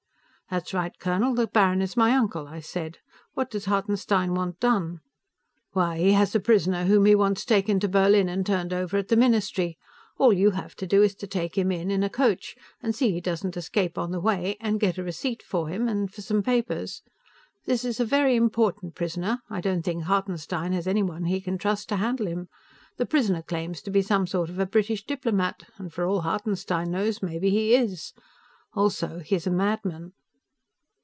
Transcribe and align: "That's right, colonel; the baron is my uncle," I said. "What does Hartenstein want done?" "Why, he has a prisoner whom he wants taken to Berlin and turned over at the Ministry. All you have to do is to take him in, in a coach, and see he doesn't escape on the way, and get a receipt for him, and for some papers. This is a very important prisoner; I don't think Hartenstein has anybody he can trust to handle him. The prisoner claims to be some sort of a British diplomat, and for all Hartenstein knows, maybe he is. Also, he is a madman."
"That's 0.51 0.73
right, 0.73 0.91
colonel; 0.99 1.33
the 1.33 1.47
baron 1.47 1.81
is 1.81 1.95
my 1.95 2.11
uncle," 2.11 2.45
I 2.45 2.59
said. 2.59 2.97
"What 3.35 3.49
does 3.49 3.63
Hartenstein 3.67 4.33
want 4.35 4.59
done?" 4.59 4.99
"Why, 5.71 5.97
he 5.97 6.11
has 6.11 6.35
a 6.35 6.41
prisoner 6.41 6.83
whom 6.83 7.05
he 7.05 7.15
wants 7.15 7.45
taken 7.45 7.79
to 7.79 7.87
Berlin 7.87 8.27
and 8.27 8.45
turned 8.45 8.73
over 8.73 8.97
at 8.97 9.07
the 9.07 9.15
Ministry. 9.15 9.77
All 10.17 10.33
you 10.33 10.51
have 10.51 10.75
to 10.75 10.85
do 10.85 11.01
is 11.03 11.15
to 11.15 11.25
take 11.27 11.57
him 11.57 11.71
in, 11.71 11.89
in 11.89 12.03
a 12.03 12.09
coach, 12.09 12.57
and 12.83 12.93
see 12.93 13.13
he 13.13 13.21
doesn't 13.21 13.55
escape 13.55 13.97
on 13.97 14.11
the 14.11 14.19
way, 14.19 14.57
and 14.59 14.81
get 14.81 14.97
a 14.97 15.03
receipt 15.05 15.41
for 15.41 15.69
him, 15.69 15.87
and 15.87 16.13
for 16.13 16.21
some 16.21 16.43
papers. 16.43 17.01
This 17.63 17.85
is 17.85 18.01
a 18.01 18.05
very 18.05 18.35
important 18.35 18.93
prisoner; 18.93 19.39
I 19.49 19.61
don't 19.61 19.83
think 19.83 20.03
Hartenstein 20.03 20.73
has 20.73 20.85
anybody 20.85 21.29
he 21.29 21.39
can 21.39 21.57
trust 21.57 21.87
to 21.87 21.95
handle 21.95 22.27
him. 22.27 22.49
The 22.97 23.05
prisoner 23.05 23.41
claims 23.41 23.81
to 23.83 23.89
be 23.89 24.01
some 24.01 24.27
sort 24.27 24.49
of 24.49 24.59
a 24.59 24.65
British 24.65 25.05
diplomat, 25.05 25.63
and 25.77 25.93
for 25.93 26.05
all 26.05 26.19
Hartenstein 26.23 26.91
knows, 26.91 27.23
maybe 27.23 27.51
he 27.51 27.73
is. 27.73 28.11
Also, 28.73 29.19
he 29.19 29.35
is 29.37 29.47
a 29.47 29.49
madman." 29.49 30.11